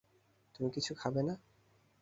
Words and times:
তুমি 0.55 0.69
কিছু 0.75 0.91
খাবে 0.95 1.21
না? 1.23 1.35